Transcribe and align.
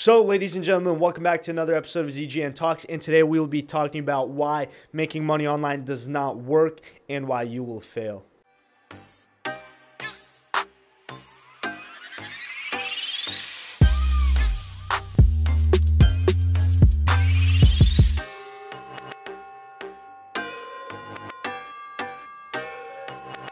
So, 0.00 0.22
ladies 0.22 0.54
and 0.54 0.64
gentlemen, 0.64 1.00
welcome 1.00 1.24
back 1.24 1.42
to 1.42 1.50
another 1.50 1.74
episode 1.74 2.06
of 2.06 2.12
ZGN 2.12 2.54
Talks. 2.54 2.84
And 2.84 3.02
today 3.02 3.24
we 3.24 3.40
will 3.40 3.48
be 3.48 3.62
talking 3.62 3.98
about 3.98 4.28
why 4.28 4.68
making 4.92 5.26
money 5.26 5.44
online 5.44 5.84
does 5.84 6.06
not 6.06 6.36
work 6.36 6.82
and 7.08 7.26
why 7.26 7.42
you 7.42 7.64
will 7.64 7.80
fail. 7.80 8.24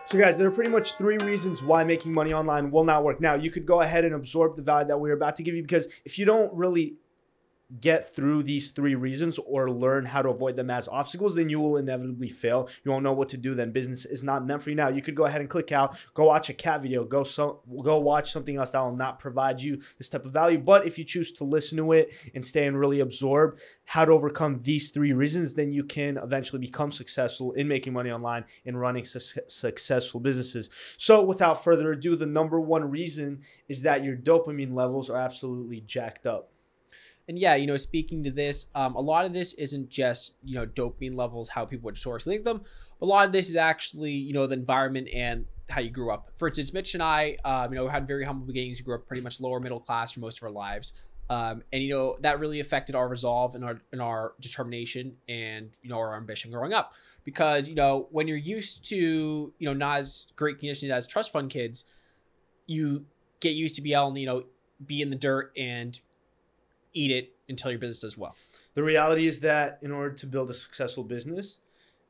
So, 0.09 0.18
guys, 0.18 0.38
there 0.38 0.46
are 0.46 0.52
pretty 0.52 0.70
much 0.70 0.96
three 0.96 1.18
reasons 1.18 1.64
why 1.64 1.82
making 1.82 2.12
money 2.12 2.32
online 2.32 2.70
will 2.70 2.84
not 2.84 3.02
work. 3.02 3.20
Now, 3.20 3.34
you 3.34 3.50
could 3.50 3.66
go 3.66 3.80
ahead 3.80 4.05
and 4.05 4.14
absorb 4.14 4.55
the 4.56 4.62
value 4.62 4.86
that 4.86 5.00
we're 5.00 5.14
about 5.14 5.34
to 5.36 5.43
give 5.43 5.56
you 5.56 5.62
because 5.62 5.88
if 6.05 6.16
you 6.16 6.25
don't 6.25 6.55
really 6.55 6.95
get 7.80 8.15
through 8.15 8.45
these 8.45 8.70
three 8.70 8.95
reasons 8.95 9.38
or 9.38 9.70
learn 9.70 10.05
how 10.05 10.23
to 10.23 10.29
avoid 10.29 10.57
them 10.57 10.70
as 10.70 10.87
obstacles, 10.88 11.34
then 11.34 11.48
you 11.48 11.59
will 11.59 11.77
inevitably 11.77 12.29
fail. 12.29 12.69
You 12.84 12.93
won't 12.93 13.02
know 13.02 13.12
what 13.12 13.29
to 13.30 13.37
do. 13.37 13.55
Then 13.55 13.73
business 13.73 14.05
is 14.05 14.23
not 14.23 14.47
meant 14.47 14.62
for 14.62 14.70
you. 14.70 14.77
Now 14.77 14.88
you 14.88 15.02
could 15.02 15.16
go 15.16 15.24
ahead 15.24 15.41
and 15.41 15.51
click 15.51 15.73
out, 15.73 15.97
go 16.15 16.27
watch 16.27 16.48
a 16.48 16.55
cat 16.55 16.83
video, 16.83 17.05
go 17.05 17.24
so 17.24 17.62
go 17.83 17.98
watch 17.98 18.33
something 18.33 18.57
else 18.57 18.71
that 18.71 18.80
will 18.80 18.97
not 18.97 19.19
provide 19.19 19.60
you 19.60 19.80
this 19.98 20.09
type 20.09 20.24
of 20.24 20.33
value. 20.33 20.59
But 20.59 20.87
if 20.87 20.97
you 20.98 21.05
choose 21.05 21.33
to 21.33 21.45
listen 21.45 21.79
to 21.79 21.93
it 21.93 22.12
and 22.34 22.45
stay 22.45 22.66
and 22.66 22.79
really 22.79 23.01
absorb 23.01 23.59
how 23.85 24.05
to 24.05 24.12
overcome 24.12 24.60
these 24.60 24.91
three 24.91 25.12
reasons, 25.12 25.55
then 25.55 25.73
you 25.73 25.85
can 25.85 26.19
eventually 26.19 26.60
become 26.60 26.93
successful 26.93 27.52
in 27.52 27.66
making 27.69 27.93
money 27.93 28.10
online 28.10 28.45
and 28.65 28.80
running 28.80 29.05
su- 29.05 29.41
successful 29.48 30.21
businesses. 30.21 30.71
So 30.98 31.23
without 31.23 31.65
further 31.65 31.93
ado, 31.93 32.16
the 32.16 32.27
number 32.27 32.60
one 32.60 32.91
reason 32.91 33.43
is 33.69 33.83
that 33.83 34.05
your 34.05 34.16
dopamine 34.16 34.74
levels 34.74 35.10
are 35.10 35.16
absolutely 35.16 35.80
jacked 35.80 36.27
up. 36.27 36.52
And 37.28 37.38
yeah, 37.38 37.56
you 37.56 37.66
know, 37.66 37.77
speaking 37.77 38.23
to 38.24 38.30
this, 38.30 38.66
um, 38.74 38.95
a 38.95 39.00
lot 39.00 39.24
of 39.24 39.32
this 39.32 39.52
isn't 39.54 39.88
just 39.88 40.34
you 40.45 40.54
know 40.54 40.66
dopamine 40.66 41.16
levels, 41.16 41.48
how 41.48 41.65
people 41.65 41.87
would 41.87 41.98
source 41.98 42.26
link 42.26 42.45
them. 42.45 42.62
A 43.02 43.07
lot 43.07 43.26
of 43.26 43.32
this 43.32 43.48
is 43.48 43.57
actually 43.57 44.12
you 44.12 44.32
know 44.32 44.46
the 44.46 44.54
environment 44.54 45.09
and 45.12 45.46
how 45.68 45.80
you 45.80 45.90
grew 45.90 46.12
up. 46.12 46.30
For 46.37 46.48
instance, 46.48 46.73
Mitch 46.73 46.95
and 46.95 47.02
I, 47.02 47.37
um, 47.45 47.73
you 47.73 47.79
know, 47.79 47.88
had 47.88 48.06
very 48.06 48.24
humble 48.24 48.46
beginnings. 48.46 48.79
We 48.79 48.84
grew 48.84 48.95
up 48.95 49.06
pretty 49.06 49.23
much 49.23 49.40
lower 49.40 49.59
middle 49.59 49.80
class 49.80 50.12
for 50.12 50.21
most 50.21 50.38
of 50.38 50.45
our 50.45 50.51
lives, 50.51 50.93
um, 51.29 51.62
and 51.73 51.82
you 51.82 51.90
know 51.90 52.16
that 52.21 52.38
really 52.38 52.60
affected 52.60 52.95
our 52.95 53.09
resolve 53.09 53.54
and 53.54 53.65
our 53.65 53.80
and 53.93 54.01
our 54.01 54.34
determination 54.40 55.16
and 55.28 55.71
you 55.82 55.90
know 55.90 55.99
our 55.99 56.16
ambition 56.16 56.51
growing 56.51 56.73
up. 56.73 56.93
Because 57.24 57.68
you 57.68 57.74
know 57.74 58.06
when 58.12 58.28
you're 58.28 58.37
used 58.37 58.88
to 58.90 59.52
you 59.59 59.66
know 59.66 59.74
not 59.74 59.99
as 59.99 60.28
great 60.37 60.59
conditions 60.59 60.93
as 60.93 61.06
trust 61.06 61.32
fund 61.32 61.51
kids, 61.51 61.84
you 62.66 63.06
get 63.40 63.54
used 63.54 63.74
to 63.76 63.82
be 63.82 63.95
able 63.95 64.16
you 64.16 64.26
know 64.26 64.44
be 64.84 65.03
in 65.03 65.10
the 65.10 65.16
dirt 65.16 65.53
and 65.56 66.00
eat 66.92 67.10
it 67.10 67.37
until 67.48 67.70
your 67.70 67.81
business 67.81 68.00
does 68.00 68.19
well. 68.19 68.34
The 68.75 68.82
reality 68.82 69.26
is 69.26 69.41
that 69.41 69.78
in 69.82 69.92
order 69.92 70.15
to 70.15 70.26
build 70.26 70.50
a 70.50 70.54
successful 70.54 71.04
business, 71.04 71.60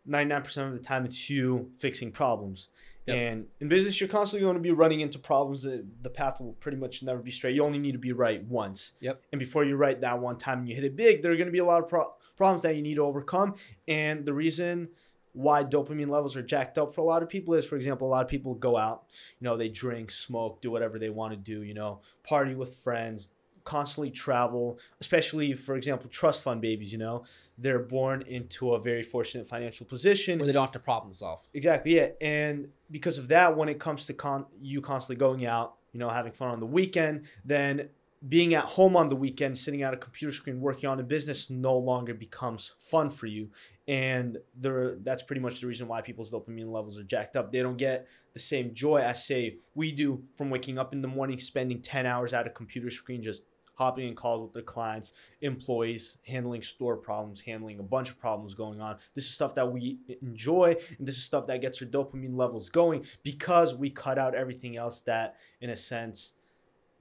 99% 0.08 0.66
of 0.66 0.72
the 0.72 0.78
time 0.78 1.05
it's 1.05 1.28
you 1.28 1.70
fixing 1.78 2.12
problems. 2.12 2.68
Yep. 3.06 3.16
And 3.16 3.46
in 3.60 3.68
business, 3.68 4.00
you're 4.00 4.08
constantly 4.08 4.44
going 4.44 4.56
to 4.56 4.62
be 4.62 4.72
running 4.72 5.00
into 5.00 5.18
problems. 5.18 5.62
That 5.62 5.86
the 6.02 6.10
path 6.10 6.41
will 6.41 6.55
pretty 6.55 6.77
much 6.77 7.02
never 7.02 7.20
be 7.20 7.30
straight. 7.30 7.55
You 7.55 7.62
only 7.62 7.78
need 7.78 7.92
to 7.92 7.98
be 7.98 8.12
right 8.12 8.42
once. 8.44 8.94
Yep. 9.00 9.22
And 9.33 9.38
before 9.38 9.64
you're 9.64 9.77
right 9.77 10.00
that 10.00 10.20
one 10.20 10.38
time 10.38 10.60
and 10.60 10.68
you 10.68 10.74
hit 10.74 10.84
it 10.84 10.96
big, 10.96 11.22
there 11.22 11.30
are 11.30 11.36
going 11.36 11.46
to 11.46 11.52
be 11.52 11.58
a 11.58 11.64
lot 11.64 11.83
of 11.83 11.88
pro- 11.88 12.12
problems 12.36 12.62
that 12.64 12.74
you 12.74 12.83
need 12.83 12.96
to 12.96 13.05
overcome. 13.05 13.55
And 13.86 14.24
the 14.24 14.33
reason 14.33 14.88
why 15.33 15.62
dopamine 15.62 16.08
levels 16.08 16.34
are 16.34 16.42
jacked 16.42 16.78
up 16.78 16.94
for 16.94 17.02
a 17.02 17.05
lot 17.05 17.22
of 17.22 17.28
people 17.28 17.55
is, 17.55 17.66
for 17.66 17.77
example, 17.77 18.08
a 18.08 18.11
lot 18.11 18.22
of 18.22 18.28
people 18.28 18.55
go 18.55 18.77
out, 18.77 19.05
you 19.38 19.44
know, 19.44 19.56
they 19.56 19.68
drink, 19.68 20.11
smoke, 20.11 20.62
do 20.62 20.70
whatever 20.70 20.98
they 20.98 21.11
want 21.11 21.33
to 21.33 21.36
do, 21.36 21.62
you 21.62 21.74
know, 21.74 22.00
party 22.24 22.55
with 22.55 22.74
friends, 22.77 23.28
constantly 23.67 24.11
travel, 24.11 24.78
especially 25.00 25.53
for 25.53 25.77
example, 25.77 26.09
trust 26.09 26.42
fund 26.42 26.62
babies, 26.62 26.91
you 26.91 26.98
know, 26.98 27.25
they're 27.59 27.81
born 27.81 28.23
into 28.23 28.73
a 28.73 28.81
very 28.81 29.03
fortunate 29.03 29.47
financial 29.47 29.84
position 29.84 30.39
where 30.39 30.47
they 30.47 30.53
don't 30.53 30.62
have 30.62 30.73
to 30.73 30.78
problem 30.78 31.12
solve. 31.12 31.47
Exactly, 31.53 31.96
yeah. 31.96 32.08
And 32.23 32.68
because 32.90 33.18
of 33.18 33.29
that, 33.29 33.55
when 33.55 33.68
it 33.68 33.79
comes 33.79 34.07
to 34.07 34.14
con- 34.14 34.46
you 34.58 34.80
constantly 34.80 35.17
going 35.17 35.45
out, 35.45 35.74
you 35.92 36.01
know, 36.01 36.08
having 36.08 36.33
fun 36.33 36.48
on 36.48 36.61
the 36.61 36.67
weekend, 36.67 37.27
then 37.45 37.90
being 38.29 38.55
at 38.55 38.64
home 38.64 38.96
on 38.96 39.08
the 39.08 39.17
weekend, 39.17 39.58
sitting 39.58 39.83
at 39.83 39.92
a 39.92 39.96
computer 39.96 40.33
screen 40.33 40.61
working 40.61 40.89
on 40.89 40.98
a 41.01 41.02
business 41.02 41.51
no 41.51 41.77
longer 41.77 42.14
becomes 42.14 42.73
fun 42.79 43.11
for 43.11 43.27
you. 43.27 43.51
And 43.86 44.39
there, 44.57 44.96
that's 44.96 45.23
pretty 45.23 45.40
much 45.40 45.61
the 45.61 45.67
reason 45.67 45.86
why 45.86 46.01
people's 46.01 46.30
dopamine 46.30 46.73
levels 46.73 46.98
are 46.98 47.05
jacked 47.05 47.36
up. 47.36 47.52
They 47.52 47.63
don't 47.63 47.77
get 47.77 48.07
the 48.33 48.40
same 48.40 48.74
joy 48.74 48.98
as, 48.98 49.24
say, 49.24 49.58
we 49.74 49.92
do 49.92 50.23
from 50.36 50.51
waking 50.51 50.79
up 50.79 50.92
in 50.92 51.02
the 51.02 51.08
morning, 51.08 51.39
spending 51.39 51.80
10 51.80 52.07
hours 52.07 52.33
at 52.33 52.46
a 52.46 52.51
computer 52.51 52.90
screen 52.90 53.23
just 53.23 53.42
hopping 53.77 54.09
in 54.09 54.14
calls 54.14 54.42
with 54.42 54.53
their 54.53 54.63
clients, 54.63 55.13
employees, 55.42 56.19
handling 56.27 56.63
store 56.63 56.97
problems, 56.97 57.41
handling 57.41 57.79
a 57.79 57.83
bunch 57.83 58.11
of 58.11 58.19
problems 58.19 58.55
going 58.55 58.81
on. 58.81 58.97
This 59.14 59.25
is 59.25 59.31
stuff 59.35 59.55
that 59.55 59.70
we 59.70 59.98
enjoy, 60.23 60.77
and 60.98 61.07
this 61.07 61.17
is 61.17 61.25
stuff 61.25 61.47
that 61.47 61.61
gets 61.61 61.81
our 61.81 61.89
dopamine 61.89 62.37
levels 62.37 62.69
going 62.70 63.05
because 63.23 63.75
we 63.75 63.91
cut 63.91 64.19
out 64.19 64.35
everything 64.35 64.77
else 64.77 65.03
that, 65.03 65.37
in 65.61 65.70
a 65.70 65.77
sense, 65.77 66.35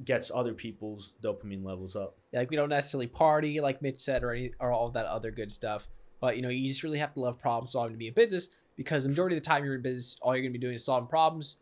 gets 0.03 0.29
other 0.33 0.53
people's 0.53 1.13
dopamine 1.23 1.65
levels 1.65 1.95
up. 1.95 2.17
Yeah, 2.31 2.39
like 2.39 2.49
we 2.49 2.57
don't 2.57 2.69
necessarily 2.69 3.07
party, 3.07 3.61
like 3.61 3.81
Mitch 3.81 4.01
said, 4.01 4.23
or 4.23 4.31
any 4.31 4.51
or 4.59 4.71
all 4.71 4.89
that 4.91 5.05
other 5.05 5.31
good 5.31 5.51
stuff. 5.51 5.87
But 6.19 6.35
you 6.35 6.41
know, 6.41 6.49
you 6.49 6.67
just 6.67 6.83
really 6.83 6.99
have 6.99 7.13
to 7.13 7.21
love 7.21 7.39
problem 7.39 7.67
solving 7.67 7.93
to 7.93 7.97
be 7.97 8.07
in 8.07 8.13
business 8.13 8.49
because 8.75 9.03
the 9.03 9.09
majority 9.09 9.37
of 9.37 9.43
the 9.43 9.47
time 9.47 9.63
you're 9.63 9.75
in 9.75 9.81
business, 9.81 10.17
all 10.21 10.35
you're 10.35 10.43
gonna 10.43 10.51
be 10.51 10.59
doing 10.59 10.75
is 10.75 10.83
solving 10.83 11.07
problems 11.07 11.55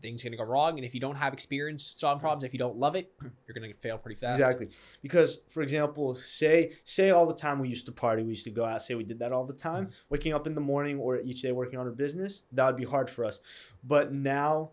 things 0.00 0.22
gonna 0.22 0.36
go 0.36 0.44
wrong. 0.44 0.78
And 0.78 0.84
if 0.84 0.94
you 0.94 1.00
don't 1.00 1.16
have 1.16 1.32
experience 1.32 1.94
solving 1.96 2.20
problems, 2.20 2.44
if 2.44 2.52
you 2.52 2.58
don't 2.58 2.76
love 2.76 2.96
it, 2.96 3.12
you're 3.46 3.54
gonna 3.54 3.72
fail 3.74 3.98
pretty 3.98 4.18
fast. 4.18 4.40
Exactly. 4.40 4.68
Because 5.02 5.40
for 5.48 5.62
example, 5.62 6.14
say 6.14 6.72
say 6.84 7.10
all 7.10 7.26
the 7.26 7.34
time 7.34 7.58
we 7.58 7.68
used 7.68 7.86
to 7.86 7.92
party, 7.92 8.22
we 8.22 8.30
used 8.30 8.44
to 8.44 8.50
go 8.50 8.64
out, 8.64 8.82
say 8.82 8.94
we 8.94 9.04
did 9.04 9.18
that 9.18 9.32
all 9.32 9.44
the 9.44 9.54
time, 9.54 9.86
mm-hmm. 9.86 9.94
waking 10.10 10.32
up 10.32 10.46
in 10.46 10.54
the 10.54 10.60
morning 10.60 10.98
or 10.98 11.20
each 11.20 11.42
day 11.42 11.52
working 11.52 11.78
on 11.78 11.86
our 11.86 11.92
business, 11.92 12.44
that 12.52 12.66
would 12.66 12.76
be 12.76 12.84
hard 12.84 13.10
for 13.10 13.24
us. 13.24 13.40
But 13.82 14.12
now, 14.12 14.70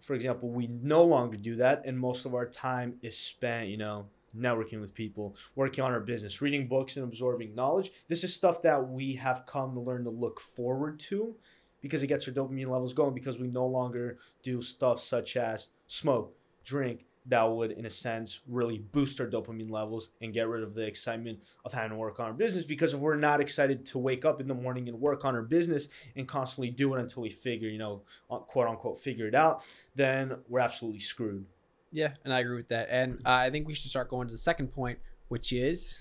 for 0.00 0.14
example, 0.14 0.50
we 0.50 0.66
no 0.66 1.04
longer 1.04 1.36
do 1.36 1.56
that, 1.56 1.82
and 1.84 1.98
most 1.98 2.26
of 2.26 2.34
our 2.34 2.46
time 2.46 2.96
is 3.02 3.16
spent, 3.16 3.68
you 3.68 3.76
know, 3.76 4.06
networking 4.36 4.80
with 4.80 4.94
people, 4.94 5.36
working 5.54 5.84
on 5.84 5.92
our 5.92 6.00
business, 6.00 6.42
reading 6.42 6.66
books 6.66 6.96
and 6.96 7.04
absorbing 7.04 7.54
knowledge. 7.54 7.92
This 8.08 8.24
is 8.24 8.34
stuff 8.34 8.62
that 8.62 8.88
we 8.88 9.14
have 9.14 9.46
come 9.46 9.74
to 9.74 9.80
learn 9.80 10.04
to 10.04 10.10
look 10.10 10.40
forward 10.40 10.98
to 11.00 11.36
because 11.84 12.02
it 12.02 12.06
gets 12.06 12.26
your 12.26 12.34
dopamine 12.34 12.66
levels 12.66 12.94
going 12.94 13.12
because 13.12 13.38
we 13.38 13.46
no 13.46 13.66
longer 13.66 14.16
do 14.42 14.62
stuff 14.62 14.98
such 14.98 15.36
as 15.36 15.68
smoke, 15.86 16.34
drink, 16.64 17.04
that 17.26 17.42
would, 17.42 17.72
in 17.72 17.84
a 17.84 17.90
sense, 17.90 18.40
really 18.48 18.78
boost 18.78 19.20
our 19.20 19.26
dopamine 19.26 19.70
levels 19.70 20.08
and 20.22 20.32
get 20.32 20.48
rid 20.48 20.62
of 20.62 20.74
the 20.74 20.86
excitement 20.86 21.40
of 21.66 21.74
having 21.74 21.90
to 21.90 21.96
work 21.96 22.20
on 22.20 22.24
our 22.24 22.32
business. 22.32 22.64
Because 22.64 22.94
if 22.94 23.00
we're 23.00 23.16
not 23.16 23.38
excited 23.38 23.84
to 23.84 23.98
wake 23.98 24.24
up 24.24 24.40
in 24.40 24.48
the 24.48 24.54
morning 24.54 24.88
and 24.88 24.98
work 24.98 25.26
on 25.26 25.34
our 25.34 25.42
business 25.42 25.88
and 26.16 26.26
constantly 26.26 26.70
do 26.70 26.94
it 26.94 27.00
until 27.00 27.22
we 27.22 27.28
figure, 27.28 27.68
you 27.68 27.78
know, 27.78 28.00
quote 28.28 28.66
unquote, 28.66 28.98
figure 28.98 29.28
it 29.28 29.34
out, 29.34 29.62
then 29.94 30.34
we're 30.48 30.60
absolutely 30.60 31.00
screwed. 31.00 31.44
Yeah, 31.92 32.14
and 32.24 32.32
I 32.32 32.40
agree 32.40 32.56
with 32.56 32.68
that. 32.68 32.88
And 32.90 33.20
uh, 33.26 33.32
I 33.32 33.50
think 33.50 33.66
we 33.66 33.74
should 33.74 33.90
start 33.90 34.08
going 34.08 34.26
to 34.26 34.32
the 34.32 34.38
second 34.38 34.68
point, 34.68 34.98
which 35.28 35.52
is, 35.52 35.98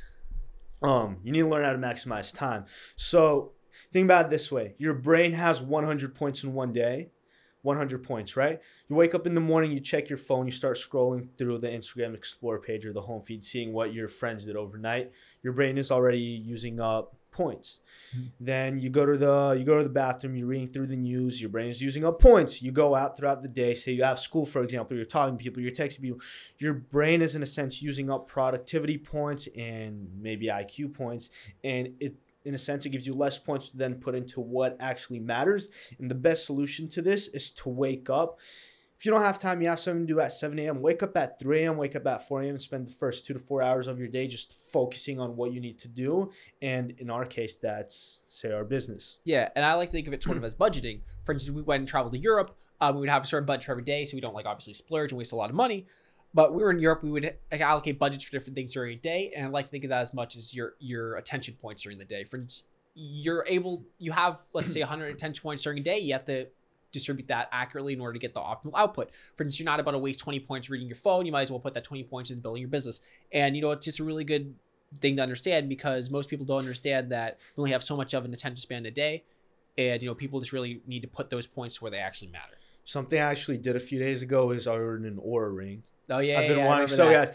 um, 0.81 1.17
you 1.25 1.33
need 1.33 1.41
to 1.41 1.49
learn 1.49 1.65
how 1.65 1.73
to 1.73 1.77
maximize 1.77 2.33
time. 2.33 2.67
So 2.95 3.51
Think 3.91 4.05
about 4.05 4.25
it 4.25 4.31
this 4.31 4.51
way 4.51 4.75
your 4.77 4.93
brain 4.93 5.33
has 5.33 5.61
100 5.61 6.15
points 6.15 6.43
in 6.43 6.53
one 6.53 6.71
day. 6.71 7.09
100 7.63 8.03
points, 8.03 8.35
right? 8.35 8.61
You 8.89 8.95
wake 8.97 9.15
up 9.15 9.25
in 9.25 9.35
the 9.35 9.39
morning, 9.39 9.71
you 9.71 9.79
check 9.79 10.09
your 10.09 10.17
phone, 10.17 10.45
you 10.45 10.51
start 10.51 10.77
scrolling 10.77 11.29
through 11.37 11.59
the 11.59 11.69
Instagram 11.69 12.13
Explore 12.13 12.59
page 12.59 12.85
or 12.85 12.91
the 12.91 13.01
home 13.01 13.21
feed, 13.21 13.41
seeing 13.41 13.71
what 13.71 13.93
your 13.93 14.09
friends 14.09 14.43
did 14.43 14.57
overnight. 14.57 15.13
Your 15.43 15.53
brain 15.53 15.77
is 15.77 15.89
already 15.89 16.19
using 16.19 16.81
up 16.81 17.15
points. 17.33 17.81
Mm-hmm. 18.15 18.27
Then 18.39 18.79
you 18.79 18.89
go 18.89 19.05
to 19.05 19.17
the 19.17 19.55
you 19.57 19.65
go 19.65 19.77
to 19.77 19.83
the 19.83 19.89
bathroom, 19.89 20.35
you're 20.35 20.47
reading 20.47 20.71
through 20.71 20.87
the 20.87 20.95
news, 20.95 21.41
your 21.41 21.49
brain 21.49 21.69
is 21.69 21.81
using 21.81 22.05
up 22.05 22.21
points. 22.21 22.61
You 22.61 22.71
go 22.71 22.95
out 22.95 23.17
throughout 23.17 23.41
the 23.41 23.49
day, 23.49 23.73
say 23.73 23.91
you 23.91 24.03
have 24.03 24.19
school, 24.19 24.45
for 24.45 24.63
example, 24.63 24.95
you're 24.95 25.05
talking 25.05 25.37
to 25.37 25.43
people, 25.43 25.61
you're 25.61 25.71
texting 25.71 26.01
people. 26.01 26.19
Your 26.59 26.73
brain 26.73 27.21
is 27.21 27.35
in 27.35 27.43
a 27.43 27.47
sense 27.47 27.81
using 27.81 28.09
up 28.09 28.27
productivity 28.27 28.97
points 28.97 29.47
and 29.57 30.07
maybe 30.21 30.47
IQ 30.47 30.93
points, 30.93 31.29
and 31.63 31.89
it 31.99 32.15
in 32.45 32.55
a 32.55 32.57
sense, 32.57 32.85
it 32.85 32.89
gives 32.89 33.07
you 33.07 33.13
less 33.13 33.37
points 33.37 33.69
to 33.69 33.77
then 33.77 33.95
put 33.95 34.15
into 34.15 34.41
what 34.41 34.77
actually 34.79 35.19
matters. 35.19 35.69
And 35.99 36.09
the 36.09 36.15
best 36.15 36.45
solution 36.45 36.87
to 36.89 37.01
this 37.01 37.27
is 37.29 37.51
to 37.51 37.69
wake 37.69 38.09
up. 38.09 38.39
If 39.03 39.05
you 39.05 39.11
don't 39.11 39.21
have 39.21 39.37
time, 39.37 39.61
you 39.61 39.67
have 39.67 39.81
something 39.81 40.07
to 40.07 40.13
do 40.13 40.19
at 40.21 40.31
7 40.31 40.57
a.m. 40.59 40.81
Wake 40.81 41.03
up 41.03 41.17
at 41.17 41.37
3 41.37 41.63
a.m., 41.63 41.75
wake 41.75 41.93
up 41.95 42.07
at 42.07 42.25
4 42.25 42.43
a.m., 42.43 42.57
spend 42.57 42.87
the 42.87 42.91
first 42.91 43.25
two 43.25 43.33
to 43.33 43.39
four 43.39 43.61
hours 43.61 43.87
of 43.87 43.99
your 43.99 44.07
day 44.07 44.27
just 44.27 44.55
focusing 44.71 45.19
on 45.19 45.35
what 45.35 45.51
you 45.51 45.59
need 45.59 45.77
to 45.79 45.89
do. 45.89 46.31
And 46.61 46.91
in 46.99 47.09
our 47.09 47.25
case, 47.25 47.57
that's, 47.57 48.23
say, 48.27 48.53
our 48.53 48.63
business. 48.63 49.17
Yeah. 49.25 49.49
And 49.57 49.65
I 49.65 49.73
like 49.73 49.89
to 49.89 49.91
think 49.91 50.07
of 50.07 50.13
it 50.13 50.23
sort 50.23 50.37
of 50.37 50.45
as 50.45 50.55
budgeting. 50.55 51.01
For 51.25 51.33
instance, 51.33 51.53
we 51.53 51.61
went 51.61 51.81
and 51.81 51.87
traveled 51.87 52.13
to 52.13 52.19
Europe. 52.19 52.55
Um, 52.79 52.95
we 52.95 53.01
would 53.01 53.09
have 53.09 53.25
a 53.25 53.27
certain 53.27 53.45
budget 53.45 53.65
for 53.65 53.71
every 53.73 53.83
day, 53.83 54.05
so 54.05 54.15
we 54.15 54.21
don't 54.21 54.33
like 54.33 54.45
obviously 54.45 54.73
splurge 54.73 55.11
and 55.11 55.17
waste 55.17 55.33
a 55.33 55.35
lot 55.35 55.49
of 55.49 55.55
money. 55.55 55.85
But 56.33 56.53
we 56.53 56.63
were 56.63 56.71
in 56.71 56.79
Europe. 56.79 57.03
We 57.03 57.11
would 57.11 57.35
allocate 57.51 57.99
budgets 57.99 58.23
for 58.23 58.31
different 58.31 58.55
things 58.55 58.73
during 58.73 58.97
a 58.97 58.99
day, 58.99 59.31
and 59.35 59.45
I 59.45 59.49
like 59.49 59.65
to 59.65 59.71
think 59.71 59.83
of 59.83 59.89
that 59.89 60.01
as 60.01 60.13
much 60.13 60.35
as 60.35 60.55
your 60.55 60.73
your 60.79 61.15
attention 61.15 61.55
points 61.61 61.83
during 61.83 61.97
the 61.97 62.05
day. 62.05 62.23
For 62.23 62.43
you're 62.95 63.45
able, 63.47 63.83
you 63.99 64.11
have 64.11 64.39
let's 64.53 64.71
say 64.71 64.79
100 64.79 65.13
attention 65.13 65.41
points 65.41 65.63
during 65.63 65.79
a 65.79 65.83
day. 65.83 65.99
You 65.99 66.13
have 66.13 66.25
to 66.25 66.47
distribute 66.93 67.27
that 67.27 67.49
accurately 67.51 67.93
in 67.93 67.99
order 67.99 68.13
to 68.13 68.19
get 68.19 68.33
the 68.33 68.39
optimal 68.39 68.71
output. 68.75 69.09
For 69.35 69.43
instance, 69.43 69.59
you're 69.59 69.65
not 69.65 69.79
about 69.79 69.91
to 69.91 69.99
waste 69.99 70.21
20 70.21 70.39
points 70.41 70.69
reading 70.69 70.87
your 70.87 70.95
phone. 70.95 71.25
You 71.25 71.31
might 71.31 71.41
as 71.41 71.51
well 71.51 71.59
put 71.59 71.73
that 71.73 71.83
20 71.83 72.03
points 72.03 72.29
into 72.29 72.41
building 72.41 72.61
your 72.61 72.69
business. 72.69 73.01
And 73.31 73.55
you 73.55 73.61
know, 73.61 73.71
it's 73.71 73.85
just 73.85 73.99
a 73.99 74.03
really 74.03 74.23
good 74.23 74.55
thing 74.99 75.17
to 75.17 75.23
understand 75.23 75.67
because 75.69 76.09
most 76.09 76.29
people 76.29 76.45
don't 76.45 76.59
understand 76.59 77.11
that 77.11 77.39
we 77.57 77.61
only 77.61 77.71
have 77.71 77.83
so 77.83 77.97
much 77.97 78.13
of 78.13 78.25
an 78.25 78.33
attention 78.33 78.57
span 78.57 78.85
a 78.85 78.91
day. 78.91 79.23
And 79.77 80.01
you 80.01 80.07
know, 80.07 80.15
people 80.15 80.39
just 80.39 80.53
really 80.53 80.81
need 80.87 81.01
to 81.01 81.07
put 81.07 81.29
those 81.29 81.47
points 81.47 81.81
where 81.81 81.91
they 81.91 81.97
actually 81.97 82.29
matter. 82.29 82.57
Something 82.85 83.19
I 83.19 83.29
actually 83.29 83.57
did 83.57 83.75
a 83.75 83.79
few 83.79 83.97
days 83.97 84.21
ago 84.21 84.51
is 84.51 84.67
I 84.67 84.73
ordered 84.73 85.03
an 85.03 85.17
Oura 85.17 85.55
ring. 85.55 85.83
Oh 86.09 86.19
yeah, 86.19 86.39
I've 86.39 86.47
been 86.47 86.57
yeah, 86.59 86.65
wanting. 86.67 86.87
So 86.87 87.07
that. 87.09 87.29
guys, 87.29 87.31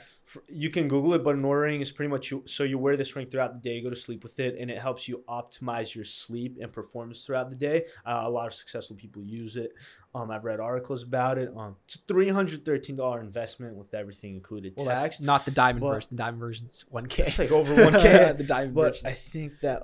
you 0.49 0.69
can 0.69 0.89
Google 0.89 1.15
it, 1.15 1.25
but 1.25 1.35
an 1.37 1.43
Oura 1.43 1.63
ring 1.63 1.81
is 1.81 1.91
pretty 1.91 2.11
much 2.11 2.31
you. 2.31 2.43
So 2.47 2.65
you 2.65 2.77
wear 2.79 2.97
this 2.99 3.17
ring 3.17 3.27
throughout 3.27 3.55
the 3.55 3.61
day, 3.67 3.81
go 3.81 3.89
to 3.89 3.97
sleep 3.97 4.23
with 4.23 4.39
it, 4.41 4.57
and 4.59 4.71
it 4.71 4.79
helps 4.79 5.09
you 5.09 5.25
optimize 5.29 5.95
your 5.95 6.05
sleep 6.05 6.59
and 6.61 6.71
performance 6.73 7.25
throughout 7.25 7.49
the 7.49 7.57
day. 7.57 7.87
Uh, 8.05 8.21
a 8.25 8.31
lot 8.31 8.47
of 8.47 8.53
successful 8.55 8.95
people 8.95 9.23
use 9.23 9.57
it. 9.57 9.73
Um, 10.15 10.31
I've 10.31 10.45
read 10.45 10.61
articles 10.61 11.03
about 11.03 11.39
it. 11.39 11.51
Um, 11.57 11.77
it's 11.87 11.97
three 11.97 12.29
hundred 12.29 12.65
thirteen 12.65 12.97
dollar 12.97 13.21
investment 13.21 13.75
with 13.77 13.95
everything 13.95 14.35
included, 14.35 14.75
Well, 14.77 14.87
tax. 14.87 15.19
not 15.21 15.45
the 15.47 15.51
diamond 15.51 15.81
but- 15.81 15.95
version. 15.95 16.09
The 16.13 16.17
diamond 16.19 16.41
version's 16.41 16.85
1K. 16.93 17.19
It's 17.21 17.39
like 17.39 17.53
over 17.53 17.75
one 17.85 17.95
k. 17.95 18.33
the 18.37 18.45
diamond 18.45 18.75
But 18.75 18.95
version. 18.95 19.07
I 19.07 19.13
think 19.13 19.61
that 19.63 19.83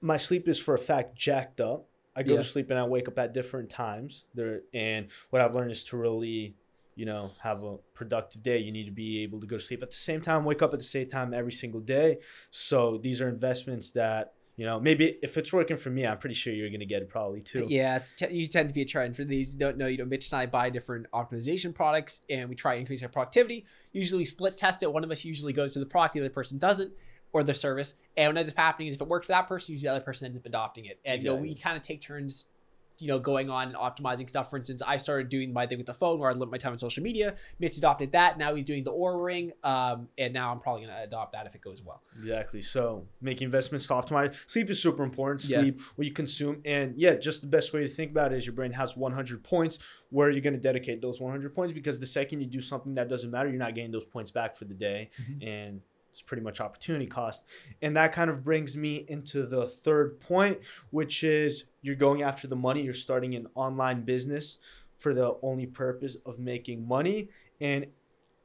my 0.00 0.16
sleep 0.16 0.48
is 0.48 0.58
for 0.58 0.74
a 0.74 0.78
fact 0.78 1.14
jacked 1.16 1.60
up. 1.60 1.86
I 2.16 2.22
go 2.22 2.32
Yeah. 2.32 2.38
to 2.38 2.44
sleep 2.44 2.70
and 2.70 2.78
I 2.78 2.84
wake 2.86 3.08
up 3.08 3.18
at 3.18 3.34
different 3.34 3.68
times. 3.70 4.24
There 4.34 4.62
and 4.72 5.08
what 5.30 5.42
I've 5.42 5.54
learned 5.54 5.70
is 5.70 5.84
to 5.84 5.96
really, 5.98 6.54
you 6.96 7.04
know, 7.04 7.30
have 7.40 7.62
a 7.62 7.76
productive 7.94 8.42
day. 8.42 8.58
You 8.58 8.72
need 8.72 8.86
to 8.86 8.90
be 8.90 9.22
able 9.22 9.38
to 9.40 9.46
go 9.46 9.58
to 9.58 9.62
sleep 9.62 9.82
at 9.82 9.90
the 9.90 9.96
same 9.96 10.20
time, 10.22 10.44
wake 10.44 10.62
up 10.62 10.72
at 10.72 10.80
the 10.80 10.84
same 10.84 11.06
time 11.06 11.32
every 11.32 11.52
single 11.52 11.80
day. 11.80 12.18
So 12.50 12.98
these 12.98 13.20
are 13.20 13.28
investments 13.28 13.92
that 13.92 14.32
you 14.56 14.64
know 14.64 14.80
maybe 14.80 15.18
if 15.22 15.36
it's 15.36 15.52
working 15.52 15.76
for 15.76 15.90
me, 15.90 16.06
I'm 16.06 16.18
pretty 16.18 16.34
sure 16.34 16.52
you're 16.54 16.70
gonna 16.70 16.86
get 16.86 17.02
it 17.02 17.10
probably 17.10 17.42
too. 17.42 17.66
Yeah, 17.68 17.96
it's 17.96 18.12
t- 18.14 18.32
you 18.32 18.46
tend 18.46 18.70
to 18.70 18.74
be 18.74 18.80
a 18.80 18.86
trend. 18.86 19.14
For 19.14 19.24
these 19.24 19.52
who 19.52 19.58
don't 19.58 19.76
know, 19.76 19.86
you 19.86 19.98
know, 19.98 20.06
Mitch 20.06 20.32
and 20.32 20.40
I 20.40 20.46
buy 20.46 20.70
different 20.70 21.06
optimization 21.12 21.74
products 21.74 22.22
and 22.30 22.48
we 22.48 22.56
try 22.56 22.74
to 22.74 22.80
increase 22.80 23.02
our 23.02 23.10
productivity. 23.10 23.66
Usually 23.92 24.20
we 24.20 24.24
split 24.24 24.56
test 24.56 24.82
it. 24.82 24.90
One 24.90 25.04
of 25.04 25.10
us 25.10 25.24
usually 25.24 25.52
goes 25.52 25.74
to 25.74 25.78
the 25.78 25.86
product, 25.86 26.14
the 26.14 26.20
other 26.20 26.30
person 26.30 26.56
doesn't, 26.58 26.92
or 27.32 27.42
the 27.42 27.52
service. 27.52 27.92
And 28.16 28.32
what 28.32 28.38
ends 28.38 28.50
up 28.50 28.56
happening 28.56 28.88
is 28.88 28.94
if 28.94 29.02
it 29.02 29.08
works 29.08 29.26
for 29.26 29.32
that 29.32 29.46
person, 29.46 29.72
usually 29.72 29.88
the 29.88 29.96
other 29.96 30.04
person 30.04 30.24
ends 30.24 30.38
up 30.38 30.46
adopting 30.46 30.86
it. 30.86 30.98
And 31.04 31.22
you 31.22 31.28
know, 31.28 31.36
we 31.36 31.54
kind 31.54 31.76
of 31.76 31.82
take 31.82 32.00
turns, 32.00 32.46
you 32.98 33.08
know, 33.08 33.18
going 33.18 33.50
on 33.50 33.68
and 33.68 33.76
optimizing 33.76 34.28
stuff. 34.28 34.48
For 34.50 34.56
instance, 34.56 34.80
I 34.86 34.96
started 34.96 35.28
doing 35.28 35.52
my 35.52 35.66
thing 35.66 35.78
with 35.78 35.86
the 35.86 35.94
phone 35.94 36.18
where 36.18 36.30
I 36.30 36.32
limit 36.32 36.50
my 36.50 36.58
time 36.58 36.72
on 36.72 36.78
social 36.78 37.02
media. 37.02 37.34
Mitch 37.58 37.76
adopted 37.76 38.12
that. 38.12 38.38
Now 38.38 38.54
he's 38.54 38.64
doing 38.64 38.84
the 38.84 38.92
Oura 38.92 39.22
ring. 39.22 39.52
Um, 39.64 40.08
and 40.16 40.32
now 40.32 40.50
I'm 40.52 40.60
probably 40.60 40.86
gonna 40.86 41.02
adopt 41.02 41.32
that 41.32 41.46
if 41.46 41.54
it 41.54 41.60
goes 41.60 41.82
well. 41.82 42.02
Exactly. 42.18 42.62
So 42.62 43.06
make 43.20 43.42
investments 43.42 43.86
to 43.88 43.92
optimize 43.94 44.34
sleep 44.48 44.70
is 44.70 44.80
super 44.80 45.02
important. 45.02 45.44
Yeah. 45.44 45.60
Sleep, 45.60 45.80
what 45.96 46.06
you 46.06 46.12
consume, 46.12 46.62
and 46.64 46.94
yeah, 46.96 47.14
just 47.16 47.40
the 47.42 47.46
best 47.48 47.72
way 47.72 47.80
to 47.80 47.88
think 47.88 48.10
about 48.12 48.32
it 48.32 48.36
is 48.38 48.46
your 48.46 48.54
brain 48.54 48.72
has 48.72 48.96
100 48.96 49.42
points. 49.44 49.78
Where 50.10 50.28
are 50.28 50.30
you're 50.30 50.40
going 50.40 50.54
to 50.54 50.60
dedicate 50.60 51.02
those 51.02 51.20
100 51.20 51.54
points 51.54 51.72
because 51.74 51.98
the 51.98 52.06
second 52.06 52.40
you 52.40 52.46
do 52.46 52.60
something 52.60 52.94
that 52.94 53.08
doesn't 53.08 53.30
matter, 53.30 53.48
you're 53.48 53.58
not 53.58 53.74
getting 53.74 53.90
those 53.90 54.04
points 54.04 54.30
back 54.30 54.54
for 54.54 54.64
the 54.64 54.74
day, 54.74 55.10
Mhm. 55.20 55.46
and 55.46 55.80
it's 56.16 56.22
pretty 56.22 56.42
much 56.42 56.62
opportunity 56.62 57.06
cost. 57.06 57.44
And 57.82 57.94
that 57.94 58.10
kind 58.10 58.30
of 58.30 58.42
brings 58.42 58.74
me 58.74 59.04
into 59.08 59.44
the 59.44 59.68
third 59.68 60.18
point, 60.18 60.58
which 60.88 61.22
is 61.22 61.64
you're 61.82 61.94
going 61.94 62.22
after 62.22 62.48
the 62.48 62.56
money. 62.56 62.80
You're 62.80 62.94
starting 62.94 63.34
an 63.34 63.48
online 63.54 64.00
business 64.00 64.56
for 64.96 65.12
the 65.12 65.36
only 65.42 65.66
purpose 65.66 66.16
of 66.24 66.38
making 66.38 66.88
money, 66.88 67.28
and 67.60 67.86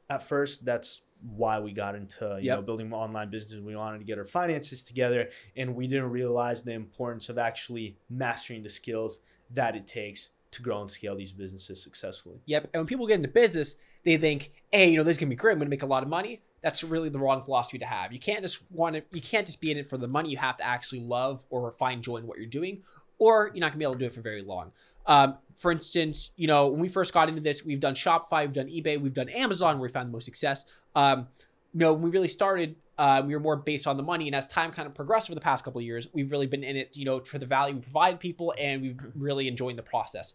at 0.09 0.21
first 0.21 0.65
that's 0.65 0.99
why 1.21 1.59
we 1.59 1.71
got 1.71 1.95
into 1.95 2.25
you 2.41 2.47
Yep. 2.47 2.57
know 2.57 2.61
building 2.63 2.91
online 2.91 3.29
business 3.29 3.61
we 3.61 3.75
wanted 3.75 3.99
to 3.99 4.03
get 4.03 4.17
our 4.17 4.25
finances 4.25 4.83
together 4.83 5.29
and 5.55 5.73
we 5.75 5.87
didn't 5.87 6.09
realize 6.09 6.63
the 6.63 6.73
importance 6.73 7.29
of 7.29 7.37
actually 7.37 7.95
mastering 8.09 8.63
the 8.63 8.69
skills 8.69 9.19
that 9.51 9.75
it 9.75 9.85
takes 9.85 10.31
to 10.49 10.63
grow 10.63 10.81
and 10.81 10.89
scale 10.89 11.15
these 11.15 11.31
businesses 11.31 11.81
successfully 11.81 12.39
Yep. 12.47 12.71
And 12.73 12.81
when 12.81 12.87
people 12.87 13.05
get 13.07 13.15
into 13.15 13.27
business, 13.29 13.75
they 14.03 14.17
think, 14.17 14.51
hey, 14.71 14.89
you 14.89 14.97
know, 14.97 15.03
this 15.03 15.11
is 15.11 15.17
gonna 15.19 15.29
be 15.29 15.35
great. 15.35 15.53
I'm 15.53 15.59
gonna 15.59 15.69
make 15.69 15.83
a 15.83 15.85
lot 15.85 16.01
of 16.03 16.09
money. 16.09 16.41
That's 16.61 16.83
really 16.83 17.09
the 17.09 17.19
wrong 17.19 17.43
philosophy 17.43 17.79
to 17.79 17.85
have. 17.85 18.13
You 18.13 18.19
can't 18.19 18.41
just 18.41 18.59
want 18.71 18.95
to. 18.95 19.03
You 19.11 19.21
can't 19.21 19.45
just 19.45 19.61
be 19.61 19.71
in 19.71 19.77
it 19.77 19.87
for 19.87 19.97
the 19.97 20.07
money. 20.07 20.29
You 20.29 20.37
have 20.37 20.57
to 20.57 20.65
actually 20.65 21.01
love 21.01 21.43
or 21.49 21.71
find 21.71 22.03
joy 22.03 22.17
in 22.17 22.27
what 22.27 22.37
you're 22.37 22.47
doing, 22.47 22.83
or 23.17 23.51
you're 23.53 23.61
not 23.61 23.71
gonna 23.71 23.79
be 23.79 23.85
able 23.85 23.93
to 23.93 23.99
do 23.99 24.05
it 24.05 24.13
for 24.13 24.21
very 24.21 24.43
long. 24.43 24.71
Um, 25.05 25.37
for 25.55 25.71
instance, 25.71 26.31
you 26.35 26.47
know, 26.47 26.67
when 26.67 26.79
we 26.79 26.89
first 26.89 27.13
got 27.13 27.29
into 27.29 27.41
this, 27.41 27.65
we've 27.65 27.79
done 27.79 27.95
Shopify, 27.95 28.41
we've 28.41 28.53
done 28.53 28.67
eBay, 28.67 29.01
we've 29.01 29.13
done 29.13 29.29
Amazon, 29.29 29.79
where 29.79 29.87
we 29.87 29.91
found 29.91 30.09
the 30.09 30.13
most 30.13 30.25
success. 30.25 30.65
Um, 30.95 31.27
you 31.73 31.79
know, 31.79 31.93
when 31.93 32.03
we 32.03 32.09
really 32.09 32.27
started, 32.27 32.75
uh, 32.97 33.23
we 33.25 33.33
were 33.33 33.39
more 33.39 33.55
based 33.55 33.87
on 33.87 33.97
the 33.97 34.03
money, 34.03 34.27
and 34.27 34.35
as 34.35 34.45
time 34.45 34.71
kind 34.71 34.87
of 34.87 34.93
progressed 34.93 35.29
over 35.29 35.35
the 35.35 35.41
past 35.41 35.63
couple 35.63 35.79
of 35.79 35.85
years, 35.85 36.07
we've 36.13 36.31
really 36.31 36.47
been 36.47 36.63
in 36.63 36.75
it, 36.75 36.95
you 36.95 37.05
know, 37.05 37.19
for 37.21 37.39
the 37.39 37.45
value 37.45 37.75
we 37.75 37.81
provide 37.81 38.19
people, 38.19 38.53
and 38.59 38.81
we've 38.81 38.99
really 39.15 39.47
enjoying 39.47 39.75
the 39.75 39.83
process. 39.83 40.33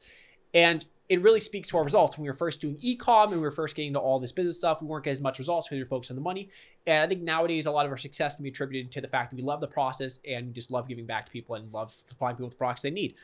And 0.52 0.84
it 1.08 1.22
really 1.22 1.40
speaks 1.40 1.68
to 1.68 1.76
our 1.78 1.84
results. 1.84 2.16
When 2.18 2.24
we 2.24 2.28
were 2.30 2.34
first 2.34 2.60
doing 2.60 2.76
e-com 2.80 3.30
and 3.32 3.40
we 3.40 3.44
were 3.46 3.52
first 3.52 3.76
getting 3.76 3.92
to 3.92 3.98
all 4.00 4.18
this 4.18 4.32
business 4.32 4.58
stuff, 4.58 4.82
we 4.82 4.88
weren't 4.88 5.04
getting 5.04 5.12
as 5.12 5.22
much 5.22 5.38
results 5.38 5.68
because 5.68 5.76
we 5.76 5.82
were 5.82 5.88
focused 5.88 6.10
on 6.10 6.16
the 6.16 6.22
money. 6.22 6.48
And 6.86 7.02
I 7.02 7.06
think 7.06 7.22
nowadays 7.22 7.66
a 7.66 7.70
lot 7.70 7.86
of 7.86 7.92
our 7.92 7.96
success 7.96 8.34
can 8.36 8.42
be 8.42 8.48
attributed 8.50 8.90
to 8.92 9.00
the 9.00 9.08
fact 9.08 9.30
that 9.30 9.36
we 9.36 9.42
love 9.42 9.60
the 9.60 9.68
process 9.68 10.18
and 10.28 10.48
we 10.48 10.52
just 10.52 10.70
love 10.70 10.88
giving 10.88 11.06
back 11.06 11.26
to 11.26 11.32
people 11.32 11.54
and 11.54 11.72
love 11.72 11.94
supplying 12.08 12.34
people 12.36 12.46
with 12.46 12.54
the 12.54 12.58
products 12.58 12.82
they 12.82 12.90
need. 12.90 13.14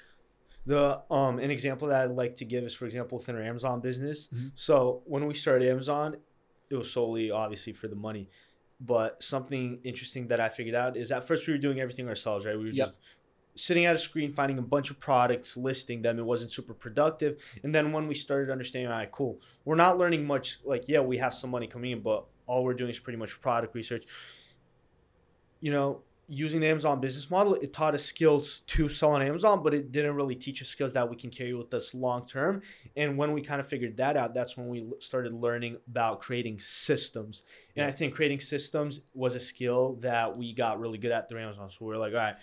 the 0.66 1.00
um 1.10 1.40
an 1.40 1.50
example 1.50 1.88
that 1.88 2.02
i'd 2.08 2.14
like 2.14 2.36
to 2.36 2.44
give 2.44 2.62
is 2.62 2.72
for 2.72 2.86
example 2.86 3.18
within 3.18 3.34
our 3.34 3.42
amazon 3.42 3.80
business 3.80 4.28
Mhm. 4.32 4.52
so 4.54 5.02
when 5.06 5.26
we 5.26 5.34
started 5.34 5.68
amazon 5.68 6.16
it 6.70 6.76
was 6.76 6.88
solely 6.88 7.32
obviously 7.32 7.72
for 7.72 7.88
the 7.88 7.96
money 7.96 8.28
but 8.80 9.20
something 9.20 9.80
interesting 9.82 10.28
that 10.28 10.38
i 10.38 10.48
figured 10.48 10.76
out 10.76 10.96
is 10.96 11.10
at 11.10 11.24
first 11.26 11.48
we 11.48 11.52
were 11.54 11.58
doing 11.58 11.80
everything 11.80 12.06
ourselves 12.08 12.46
right 12.46 12.56
we 12.56 12.62
were 12.66 12.70
Yep. 12.70 12.86
just 12.86 12.96
sitting 13.54 13.84
at 13.84 13.94
a 13.94 13.98
screen 13.98 14.32
finding 14.32 14.58
a 14.58 14.62
bunch 14.62 14.90
of 14.90 14.98
products 14.98 15.56
listing 15.56 16.02
them. 16.02 16.18
It 16.18 16.24
wasn't 16.24 16.52
super 16.52 16.74
productive. 16.74 17.40
And 17.62 17.74
then 17.74 17.92
when 17.92 18.08
we 18.08 18.14
started 18.14 18.50
understanding 18.50 18.90
all 18.90 18.96
right 18.98 19.10
cool. 19.10 19.40
We're 19.64 19.76
not 19.76 19.98
learning 19.98 20.26
much 20.26 20.58
like 20.64 20.88
yeah 20.88 21.00
we 21.00 21.18
have 21.18 21.34
some 21.34 21.50
money 21.50 21.66
coming 21.66 21.90
in 21.90 22.00
but 22.00 22.24
all 22.46 22.64
we're 22.64 22.74
doing 22.74 22.90
is 22.90 22.98
pretty 22.98 23.18
much 23.18 23.40
product 23.40 23.74
research. 23.74 24.04
You 25.60 25.72
know 25.72 26.02
using 26.28 26.60
the 26.60 26.66
amazon 26.68 27.00
business 27.00 27.30
model 27.30 27.54
it 27.56 27.72
taught 27.72 27.94
us 27.94 28.04
skills 28.04 28.62
to 28.66 28.88
sell 28.88 29.10
on 29.10 29.20
amazon 29.20 29.60
but 29.62 29.74
it 29.74 29.90
didn't 29.90 30.14
really 30.14 30.36
teach 30.36 30.62
us 30.62 30.68
skills 30.68 30.92
that 30.92 31.10
we 31.10 31.16
can 31.16 31.28
carry 31.30 31.52
with 31.52 31.74
us 31.74 31.92
long 31.94 32.24
term. 32.26 32.62
And 32.96 33.18
when 33.18 33.32
we 33.32 33.42
kind 33.42 33.60
of 33.60 33.66
figured 33.68 33.96
that 33.98 34.16
out 34.16 34.32
that's 34.32 34.56
when 34.56 34.68
we 34.68 34.88
started 35.00 35.34
learning 35.34 35.78
about 35.88 36.20
creating 36.20 36.58
systems. 36.60 37.42
And 37.76 37.82
Yeah. 37.84 37.88
i 37.88 37.92
think 37.92 38.14
creating 38.14 38.40
systems 38.40 39.00
was 39.14 39.34
a 39.34 39.40
skill 39.40 39.96
that 40.00 40.36
we 40.36 40.54
got 40.54 40.80
really 40.80 40.96
good 40.96 41.10
at 41.12 41.28
through 41.28 41.40
amazon. 41.40 41.70
So 41.70 41.84
we 41.84 41.92
are 41.94 41.98
like 41.98 42.12
all 42.12 42.18
right 42.20 42.36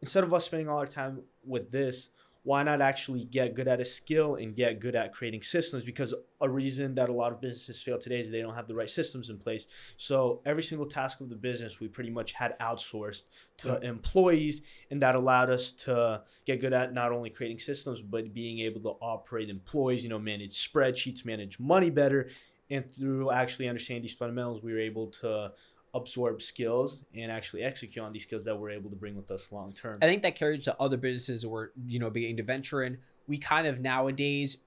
instead 0.00 0.24
of 0.24 0.32
us 0.32 0.46
spending 0.46 0.68
all 0.68 0.78
our 0.78 0.86
time 0.86 1.22
with 1.44 1.70
this, 1.70 2.10
why 2.44 2.62
not 2.62 2.80
actually 2.80 3.24
get 3.24 3.54
good 3.54 3.68
at 3.68 3.78
a 3.78 3.84
skill 3.84 4.36
and 4.36 4.56
get 4.56 4.80
good 4.80 4.94
at 4.94 5.12
creating 5.12 5.42
systems? 5.42 5.84
Because 5.84 6.14
a 6.40 6.48
reason 6.48 6.94
that 6.94 7.10
a 7.10 7.12
lot 7.12 7.30
of 7.30 7.42
businesses 7.42 7.82
fail 7.82 7.98
today 7.98 8.20
is 8.20 8.30
they 8.30 8.40
don't 8.40 8.54
have 8.54 8.68
the 8.68 8.74
right 8.74 8.88
systems 8.88 9.28
in 9.28 9.36
place. 9.36 9.66
So 9.98 10.40
every 10.46 10.62
single 10.62 10.86
task 10.86 11.20
of 11.20 11.28
the 11.28 11.36
business 11.36 11.78
we 11.78 11.88
pretty 11.88 12.08
much 12.08 12.32
had 12.32 12.58
outsourced 12.58 13.24
to 13.58 13.78
employees, 13.82 14.62
and 14.90 15.02
that 15.02 15.14
allowed 15.14 15.50
us 15.50 15.72
to 15.72 16.22
get 16.46 16.62
good 16.62 16.72
at 16.72 16.94
not 16.94 17.12
only 17.12 17.28
creating 17.28 17.58
systems 17.58 18.00
but 18.00 18.32
being 18.32 18.60
able 18.60 18.80
to 18.80 18.96
operate 19.02 19.50
employees, 19.50 20.02
you 20.02 20.08
know, 20.08 20.18
manage 20.18 20.54
spreadsheets, 20.54 21.26
manage 21.26 21.58
money 21.58 21.90
better. 21.90 22.30
And 22.70 22.90
through 22.90 23.30
actually 23.30 23.68
understanding 23.68 24.02
these 24.02 24.14
fundamentals, 24.14 24.62
we 24.62 24.72
were 24.72 24.78
able 24.78 25.08
to 25.22 25.52
absorb 25.94 26.42
skills 26.42 27.04
and 27.14 27.32
actually 27.32 27.62
execute 27.62 28.04
on 28.04 28.12
these 28.12 28.22
skills 28.22 28.44
that 28.44 28.58
we're 28.58 28.70
able 28.70 28.90
to 28.90 28.96
bring 28.96 29.16
with 29.16 29.30
us 29.30 29.50
long 29.50 29.72
term. 29.72 29.98
I 30.02 30.06
think 30.06 30.22
that 30.22 30.36
carries 30.36 30.64
to 30.64 30.76
other 30.78 30.96
businesses 30.96 31.42
that 31.42 31.48
we're, 31.48 31.70
you 31.86 31.98
know, 31.98 32.10
beginning 32.10 32.36
to 32.38 32.42
venture 32.42 32.82
in. 32.82 32.98
We 33.26 33.38
kind 33.38 33.66
of 33.66 33.80
nowadays, 33.80 34.58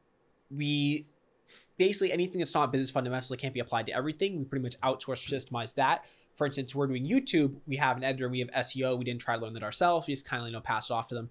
we 0.49 1.05
basically 1.77 2.11
anything 2.11 2.39
that's 2.39 2.53
not 2.53 2.71
business 2.71 2.89
fundamentally 2.89 3.37
can't 3.37 3.53
be 3.53 3.59
applied 3.59 3.85
to 3.87 3.93
everything. 3.93 4.37
We 4.37 4.45
pretty 4.45 4.63
much 4.63 4.79
outsource 4.81 5.27
systemize 5.29 5.75
that. 5.75 6.05
For 6.35 6.45
instance, 6.45 6.73
we're 6.73 6.87
doing 6.87 7.05
YouTube. 7.05 7.55
We 7.67 7.77
have 7.77 7.97
an 7.97 8.03
editor. 8.03 8.29
We 8.29 8.39
have 8.39 8.49
SEO. 8.51 8.97
We 8.97 9.03
didn't 9.03 9.21
try 9.21 9.35
to 9.35 9.41
learn 9.41 9.53
that 9.53 9.63
ourselves. 9.63 10.07
We 10.07 10.13
just 10.13 10.25
kind 10.25 10.41
of 10.41 10.47
you 10.47 10.53
know 10.53 10.61
pass 10.61 10.89
it 10.89 10.93
off 10.93 11.07
to 11.09 11.15
them. 11.15 11.29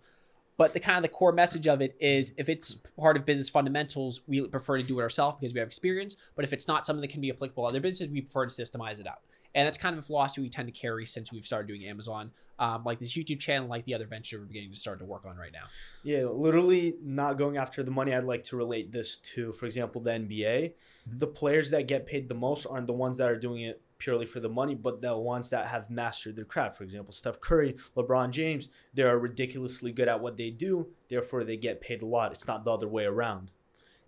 But 0.57 0.75
the 0.75 0.81
kind 0.81 0.99
of 0.99 1.03
the 1.03 1.09
core 1.09 1.33
message 1.33 1.67
of 1.67 1.81
it 1.81 1.97
is 2.01 2.35
if 2.37 2.51
it's 2.51 2.77
part 2.99 3.17
of 3.17 3.25
business 3.25 3.49
fundamentals, 3.49 4.21
we 4.27 4.47
prefer 4.47 4.77
to 4.77 4.83
do 4.83 5.01
it 5.01 5.03
ourselves 5.03 5.39
because 5.41 5.55
we 5.55 5.61
have 5.61 5.69
experience. 5.69 6.17
But 6.37 6.45
if 6.45 6.53
it's 6.53 6.69
not 6.69 6.85
something 6.85 7.01
that 7.01 7.09
can 7.09 7.23
be 7.23 7.31
applicable 7.31 7.65
to 7.65 7.69
other 7.69 7.81
businesses, 7.81 8.13
we 8.13 8.21
prefer 8.21 8.45
to 8.47 8.63
systemize 8.63 9.01
it 9.01 9.07
out. 9.07 9.21
And 9.55 9.67
that's 9.67 9.79
kind 9.79 9.95
of 9.95 10.05
a 10.05 10.07
philosophy 10.07 10.43
we 10.43 10.49
tend 10.49 10.69
to 10.69 10.73
carry 10.73 11.07
since 11.07 11.33
we've 11.33 11.45
started 11.45 11.67
doing 11.67 11.85
Amazon, 11.85 12.31
um, 12.59 12.85
like 12.85 12.99
this 12.99 13.15
YouTube 13.15 13.41
channel, 13.41 13.69
like 13.69 13.85
the 13.85 13.95
other 13.95 14.07
venture 14.07 14.39
we're 14.39 14.45
beginning 14.45 14.71
to 14.71 14.77
start 14.77 15.01
to 15.01 15.05
work 15.05 15.25
on 15.27 15.37
right 15.37 15.53
now. 15.53 15.67
Yeah, 16.05 16.25
literally 16.25 16.95
not 17.03 17.37
going 17.37 17.57
after 17.57 17.83
the 17.83 17.91
money. 17.91 18.15
I'd 18.15 18.25
like 18.25 18.45
to 18.45 18.57
relate 18.57 18.93
this 18.93 19.17
to, 19.17 19.53
for 19.53 19.67
example, 19.67 20.01
the 20.01 20.13
NBA. 20.13 20.75
Mhm. 21.09 21.19
The 21.19 21.27
players 21.27 21.71
that 21.71 21.89
get 21.89 22.07
paid 22.07 22.29
the 22.29 22.35
most 22.35 22.67
aren't 22.67 22.87
the 22.87 22.93
ones 22.93 23.17
that 23.17 23.29
are 23.29 23.39
doing 23.39 23.63
it 23.63 23.83
purely 23.99 24.25
for 24.25 24.41
the 24.41 24.49
money, 24.49 24.75
but 24.75 25.03
the 25.03 25.17
ones 25.17 25.51
that 25.51 25.67
have 25.67 25.91
mastered 25.91 26.35
their 26.37 26.45
craft. 26.45 26.77
For 26.77 26.85
example, 26.85 27.13
Steph 27.13 27.41
Curry, 27.41 27.77
LeBron 27.97 28.31
James, 28.31 28.71
they 28.95 29.03
are 29.03 29.19
ridiculously 29.19 29.93
good 29.93 30.09
at 30.09 30.21
what 30.21 30.37
they 30.37 30.51
do. 30.51 30.89
Therefore, 31.09 31.45
they 31.45 31.57
get 31.57 31.81
paid 31.81 32.03
a 32.03 32.07
lot. 32.07 32.33
It's 32.33 32.47
not 32.47 32.65
the 32.65 32.73
other 32.73 32.89
way 32.89 33.05
around. 33.05 33.51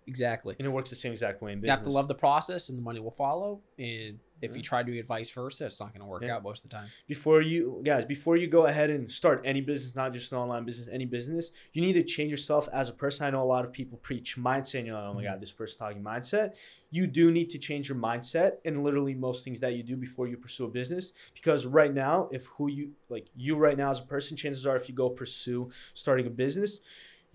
Exactly. 0.07 0.55
And 0.59 0.65
it 0.65 0.71
works 0.71 0.89
the 0.89 0.95
same 0.95 1.11
exact 1.11 1.41
way 1.41 1.53
in 1.53 1.61
You 1.61 1.69
have 1.69 1.83
to 1.83 1.89
love 1.89 2.07
the 2.07 2.15
process, 2.15 2.69
and 2.69 2.77
the 2.77 2.81
money 2.81 2.99
will 2.99 3.11
follow. 3.11 3.61
And 3.77 4.19
If 4.43 4.55
you 4.55 4.61
try 4.61 4.83
doing 4.83 4.97
it 4.99 5.07
vice 5.07 5.31
versa, 5.31 5.65
it's 5.65 5.79
not 5.79 5.93
going 5.93 6.01
to 6.01 6.05
work 6.07 6.23
Yeah. 6.23 6.35
out 6.35 6.43
most 6.43 6.63
of 6.63 6.69
the 6.69 6.75
time. 6.77 6.87
before 7.07 7.41
you 7.41 7.81
guys 7.83 8.05
before 8.05 8.35
you 8.37 8.47
go 8.47 8.65
ahead 8.65 8.89
and 8.89 9.11
start 9.11 9.41
any 9.45 9.61
business 9.61 9.95
not 9.95 10.13
just 10.13 10.31
an 10.31 10.37
online 10.37 10.65
business 10.65 10.87
any 10.91 11.05
business 11.05 11.51
you 11.73 11.81
need 11.81 11.93
to 11.93 12.03
change 12.03 12.29
yourself 12.31 12.67
as 12.73 12.89
a 12.89 12.93
person 12.93 13.25
i 13.25 13.29
know 13.29 13.41
a 13.41 13.51
lot 13.55 13.63
of 13.65 13.71
people 13.71 13.97
preach 14.09 14.37
mindset 14.37 14.79
and 14.79 14.87
you're 14.87 14.95
like 14.95 15.03
oh 15.05 15.13
my 15.13 15.21
Mhm. 15.21 15.25
god 15.31 15.41
this 15.41 15.51
person 15.51 15.77
talking 15.79 16.03
mindset 16.03 16.55
you 16.91 17.07
do 17.07 17.31
need 17.31 17.49
to 17.49 17.57
change 17.57 17.89
your 17.89 17.97
mindset 17.97 18.51
and 18.65 18.83
literally 18.83 19.13
most 19.15 19.43
things 19.43 19.59
that 19.61 19.73
you 19.75 19.83
do 19.83 19.95
before 19.97 20.27
you 20.27 20.37
pursue 20.37 20.65
a 20.65 20.69
business 20.69 21.11
because 21.33 21.65
right 21.65 21.93
now 21.93 22.29
if 22.31 22.45
who 22.57 22.67
you 22.69 22.91
like 23.09 23.27
you 23.35 23.55
right 23.55 23.77
now 23.77 23.89
as 23.91 23.99
a 23.99 24.03
person 24.15 24.35
chances 24.37 24.65
are 24.67 24.75
if 24.75 24.87
you 24.89 24.95
go 24.95 25.09
pursue 25.09 25.69
starting 25.93 26.27
a 26.27 26.29
business 26.45 26.79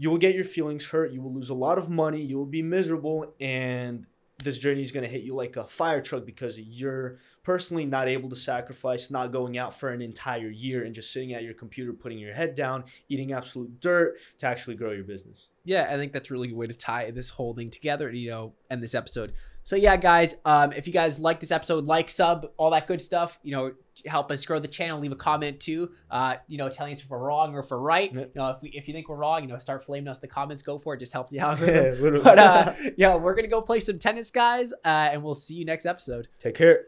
you 0.00 0.08
will 0.10 0.18
get 0.26 0.34
your 0.34 0.44
feelings 0.44 0.84
hurt 0.92 1.10
you 1.12 1.20
will 1.22 1.32
lose 1.34 1.50
a 1.50 1.54
lot 1.66 1.76
of 1.78 1.88
money 1.90 2.20
you 2.20 2.36
will 2.36 2.52
be 2.60 2.62
miserable 2.62 3.34
and 3.40 4.06
this 4.44 4.58
journey 4.58 4.82
is 4.82 4.92
going 4.92 5.04
to 5.04 5.10
hit 5.10 5.22
you 5.22 5.34
like 5.34 5.56
a 5.56 5.64
fire 5.64 6.00
truck 6.00 6.24
because 6.24 6.58
you're 6.60 7.18
personally 7.42 7.84
not 7.84 8.06
able 8.06 8.28
to 8.28 8.36
sacrifice 8.36 9.10
not 9.10 9.32
going 9.32 9.58
out 9.58 9.74
for 9.74 9.90
an 9.90 10.00
entire 10.00 10.48
year 10.48 10.84
and 10.84 10.94
just 10.94 11.12
sitting 11.12 11.32
at 11.32 11.42
your 11.42 11.54
computer 11.54 11.92
putting 11.92 12.18
your 12.18 12.32
head 12.32 12.54
down 12.54 12.84
eating 13.08 13.32
absolute 13.32 13.80
dirt 13.80 14.16
to 14.38 14.46
actually 14.46 14.76
grow 14.76 14.92
your 14.92 15.04
business 15.04 15.50
Yeah, 15.68 15.86
I 15.90 15.98
think 15.98 16.14
that's 16.14 16.30
a 16.30 16.32
really 16.32 16.48
good 16.48 16.56
way 16.56 16.66
to 16.66 16.76
tie 16.76 17.10
this 17.10 17.28
whole 17.28 17.52
thing 17.54 17.68
together, 17.68 18.10
you 18.10 18.30
know, 18.30 18.54
end 18.70 18.82
this 18.82 18.94
episode. 18.94 19.34
So 19.68 19.76
yeah, 19.76 19.98
guys, 19.98 20.34
um, 20.46 20.72
if 20.72 20.86
you 20.86 20.94
guys 20.94 21.18
like 21.18 21.40
this 21.40 21.50
episode, 21.52 21.84
like, 21.84 22.08
sub, 22.08 22.46
all 22.56 22.70
that 22.70 22.86
good 22.86 23.02
stuff, 23.02 23.38
you 23.42 23.52
know, 23.52 23.72
help 24.06 24.30
us 24.30 24.42
grow 24.46 24.58
the 24.58 24.66
channel. 24.66 24.98
Leave 24.98 25.12
a 25.12 25.14
comment 25.14 25.60
too, 25.60 25.90
uh, 26.10 26.36
you 26.46 26.56
know, 26.56 26.70
telling 26.70 26.94
us 26.94 27.02
if 27.02 27.10
we're 27.10 27.18
wrong 27.18 27.54
or 27.54 27.58
if 27.60 27.70
we're 27.70 27.76
right. 27.76 28.10
You 28.10 28.30
know, 28.34 28.48
if 28.48 28.62
we 28.62 28.70
if 28.70 28.88
you 28.88 28.94
think 28.94 29.10
we're 29.10 29.16
wrong, 29.16 29.42
you 29.42 29.48
know, 29.48 29.58
start 29.58 29.84
flaming 29.84 30.08
us 30.08 30.16
in 30.16 30.20
the 30.22 30.28
comments. 30.28 30.62
Go 30.62 30.78
for 30.78 30.94
it. 30.94 31.00
Just 31.00 31.12
helps 31.12 31.32
the 31.32 31.36
Yeah, 31.40 31.48
algorithm. 31.50 31.84
literally. 32.02 32.24
but 32.24 32.38
uh, 32.38 32.72
yeah, 32.96 33.14
we're 33.16 33.34
gonna 33.34 33.46
go 33.46 33.60
play 33.60 33.80
some 33.80 33.98
tennis, 33.98 34.30
guys, 34.30 34.72
uh, 34.72 35.10
and 35.12 35.22
we'll 35.22 35.34
see 35.34 35.56
you 35.56 35.66
next 35.66 35.84
episode. 35.84 36.28
take 36.38 36.54
care 36.54 36.86